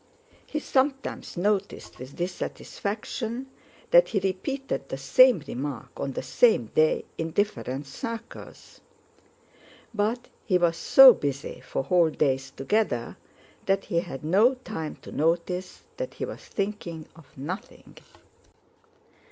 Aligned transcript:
He 0.47 0.57
sometimes 0.57 1.37
noticed 1.37 1.99
with 1.99 2.15
dissatisfaction 2.15 3.45
that 3.91 4.07
he 4.07 4.19
repeated 4.19 4.89
the 4.89 4.97
same 4.97 5.43
remark 5.47 5.91
on 5.95 6.13
the 6.13 6.23
same 6.23 6.71
day 6.73 7.05
in 7.19 7.29
different 7.29 7.85
circles. 7.85 8.81
But 9.93 10.27
he 10.43 10.57
was 10.57 10.75
so 10.75 11.13
busy 11.13 11.59
for 11.61 11.83
whole 11.83 12.09
days 12.09 12.49
together 12.49 13.15
that 13.67 13.85
he 13.85 13.99
had 13.99 14.23
no 14.23 14.55
time 14.55 14.95
to 15.03 15.11
notice 15.11 15.83
that 15.97 16.15
he 16.15 16.25
was 16.25 16.41
thinking 16.45 17.05
of 17.15 17.27
nothing. 17.37 17.93